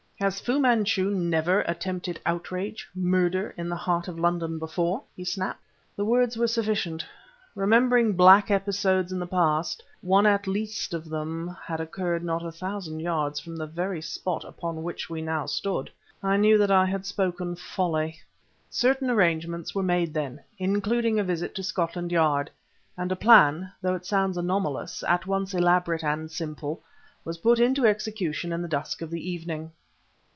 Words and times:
"Has 0.23 0.39
Fu 0.39 0.59
Manchu 0.59 1.05
never 1.09 1.61
attempted 1.61 2.19
outrage, 2.27 2.87
murder, 2.93 3.55
in 3.57 3.69
the 3.69 3.75
heart 3.75 4.07
of 4.07 4.19
London 4.19 4.59
before?" 4.59 5.01
he 5.15 5.23
snapped. 5.25 5.63
The 5.95 6.05
words 6.05 6.37
were 6.37 6.45
sufficient. 6.45 7.03
Remembering 7.55 8.13
black 8.13 8.51
episodes 8.51 9.11
of 9.11 9.17
the 9.17 9.25
past 9.25 9.81
(one 9.99 10.27
at 10.27 10.45
least 10.45 10.93
of 10.93 11.09
them 11.09 11.57
had 11.65 11.79
occurred 11.81 12.23
not 12.23 12.45
a 12.45 12.51
thousand 12.51 12.99
yards 12.99 13.39
from 13.39 13.55
the 13.55 13.65
very 13.65 13.99
spot 13.99 14.43
upon 14.43 14.83
which 14.83 15.09
we 15.09 15.23
now 15.23 15.47
stood), 15.47 15.89
I 16.21 16.37
knew 16.37 16.55
that 16.59 16.69
I 16.69 16.85
had 16.85 17.03
spoken 17.07 17.55
folly. 17.55 18.19
Certain 18.69 19.09
arrangements 19.09 19.73
were 19.73 19.81
made 19.81 20.13
then, 20.13 20.39
including 20.59 21.17
a 21.17 21.23
visit 21.23 21.55
to 21.55 21.63
Scotland 21.63 22.11
Yard; 22.11 22.51
and 22.95 23.11
a 23.11 23.15
plan 23.15 23.71
though 23.81 23.95
it 23.95 24.05
sounds 24.05 24.37
anomalous 24.37 25.03
at 25.07 25.25
once 25.25 25.55
elaborate 25.55 26.03
and 26.03 26.29
simple, 26.31 26.79
was 27.25 27.39
put 27.39 27.57
into 27.59 27.87
execution 27.87 28.53
in 28.53 28.61
the 28.61 28.67
dusk 28.67 29.01
of 29.01 29.09
the 29.09 29.27
evening. 29.27 29.71